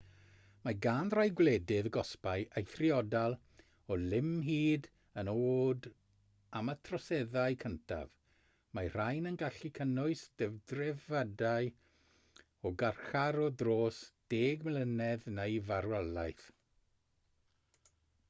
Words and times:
mae 0.65 0.75
gan 0.83 1.09
rai 1.15 1.23
gwledydd 1.39 1.87
gosbau 1.97 2.45
eithriadol 2.61 3.35
o 3.95 3.97
lym 4.13 4.31
hyd 4.47 4.87
yn 5.23 5.29
oed 5.33 5.85
am 6.61 6.73
y 6.73 6.75
troseddau 6.89 7.57
cyntaf 7.65 8.09
mae'r 8.79 8.97
rhain 9.01 9.31
yn 9.33 9.37
gallu 9.43 9.71
cynnwys 9.81 10.25
dedfrydau 10.43 11.71
o 12.65 12.73
garchar 12.85 13.41
o 13.45 13.47
dros 13.63 14.01
10 14.39 14.67
mlynedd 14.71 15.31
neu 15.37 15.63
farwolaeth 15.71 16.49